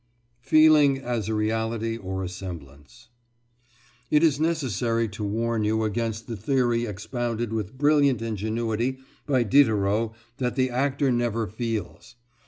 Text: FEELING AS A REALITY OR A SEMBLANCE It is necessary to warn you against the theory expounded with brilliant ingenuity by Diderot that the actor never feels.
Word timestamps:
FEELING 0.41 0.97
AS 0.97 1.29
A 1.29 1.35
REALITY 1.35 1.95
OR 1.99 2.23
A 2.23 2.27
SEMBLANCE 2.27 3.09
It 4.09 4.23
is 4.23 4.39
necessary 4.39 5.07
to 5.09 5.23
warn 5.23 5.63
you 5.63 5.83
against 5.83 6.25
the 6.25 6.35
theory 6.35 6.85
expounded 6.87 7.53
with 7.53 7.77
brilliant 7.77 8.19
ingenuity 8.19 8.97
by 9.27 9.43
Diderot 9.43 10.13
that 10.37 10.55
the 10.55 10.71
actor 10.71 11.11
never 11.11 11.45
feels. 11.45 12.15